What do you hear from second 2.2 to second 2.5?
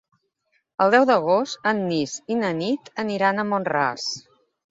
i